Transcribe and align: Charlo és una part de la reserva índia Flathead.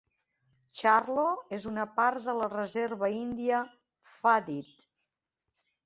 Charlo 0.79 1.25
és 1.59 1.67
una 1.73 1.85
part 2.01 2.27
de 2.31 2.35
la 2.41 2.49
reserva 2.55 3.13
índia 3.21 3.63
Flathead. 4.17 4.91